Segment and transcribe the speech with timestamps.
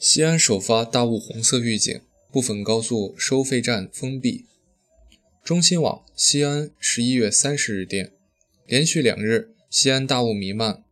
[0.00, 2.00] 西安首发大雾红色预警，
[2.30, 4.44] 部分高速收费站封闭。
[5.42, 8.12] 中新网西安十一月三十日电，
[8.64, 10.84] 连续两日西安大雾弥漫，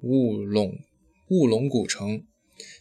[0.00, 0.80] 雾笼
[1.28, 2.24] 雾笼古城。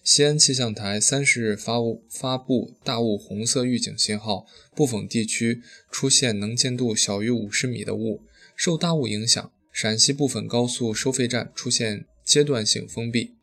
[0.04, 5.62] 西安气象台三十日发布发布大雾红色预警信号，部分地区
[5.92, 8.24] 出现能见度小于五十米的雾。
[8.56, 13.36] 受大雾影响，陕西部分高速收费站出现阶段性封闭。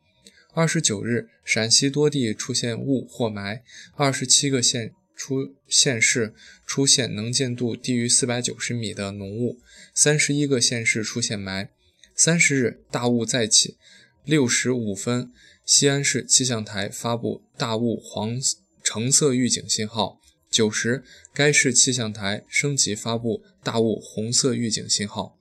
[0.57, 3.61] 二十九日，陕西多地出现雾或霾，
[3.93, 6.33] 二十七个县出县市
[6.65, 9.59] 出现能见度低于四百九十米的浓雾，
[9.93, 11.67] 三十一个县市出现霾。
[12.15, 13.77] 三十日，大雾再起，
[14.25, 15.31] 六时五分，
[15.63, 18.39] 西安市气象台发布大雾黄
[18.81, 20.19] 橙色预警信号。
[20.49, 21.03] 九时，
[21.35, 25.37] 该市气象台升级发布大雾红色预警信号。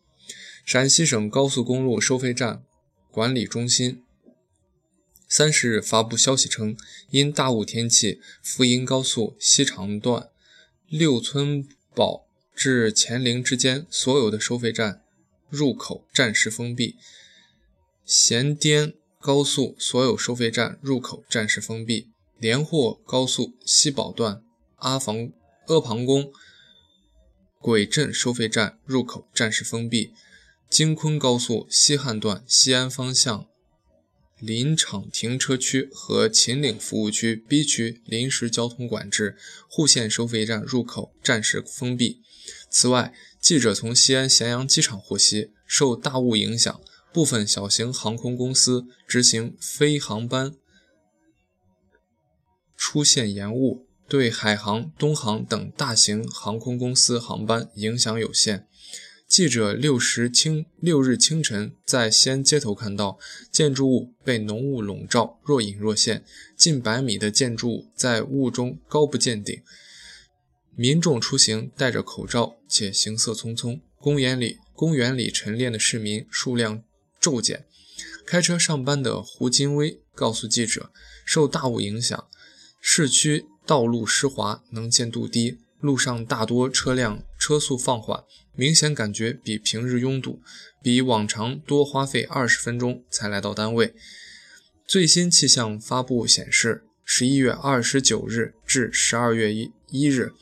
[0.67, 2.63] 陕西省高速公路收费站
[3.11, 4.03] 管理中心。
[5.29, 6.77] 三十日发布消息称，
[7.11, 10.31] 因大雾天气，福银高速西长段
[10.89, 15.03] 六村堡至乾陵之间所有的收费站
[15.49, 16.95] 入口暂时封闭；
[18.05, 22.07] 咸滇高速所有收费站入口暂时封闭；
[22.39, 24.45] 连霍高速西宝段
[24.77, 25.33] 阿房
[25.67, 26.33] 阿房宫
[27.59, 30.13] 轨镇收费站入口暂时封闭；
[30.71, 33.49] 京昆高速西汉段西安方向。
[34.39, 39.37] 林场停车区和秦岭服务区 B 区临时交通管制，
[39.69, 42.21] 户县收费站入口暂时封闭。
[42.69, 46.81] 此外，记者从西安咸阳机场获悉，受大雾影响，
[47.13, 50.55] 部分小型航空公司执行飞航班
[52.77, 58.69] 出现延误，对海航、东航等大型航空公司航班影响有限。
[59.29, 63.19] 记者六时清六日清晨在西安街头看到，
[63.51, 66.25] 建筑物被浓雾笼罩，若隐若现，
[66.57, 69.61] 近百米的建筑物在雾中高不见顶。
[70.77, 73.81] 民众出行戴着口罩，且行色匆匆。
[73.99, 76.85] 公园里公园里晨练的市民数量
[77.19, 77.67] 骤减。
[78.25, 80.93] 开车上班的胡金威告诉记者，
[81.25, 82.29] 受大雾影响，
[82.81, 85.59] 市区道路湿滑，能见度低。
[85.81, 88.25] 路上大多车辆车速放缓，
[88.57, 90.43] 明显感觉比平日拥堵，
[90.83, 93.95] 比往常多花费二十分钟才来到单位。
[94.85, 100.33] 最新气象发布显示，十一月二十九日至十二月一一日，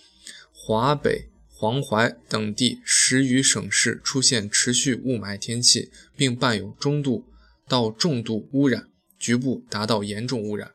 [0.51, 7.27] 华北、黄淮等地十余省市出现持续雾霾天气，并伴有中度
[7.69, 8.89] 到重度污染，
[9.19, 10.71] 局部达到严重污染。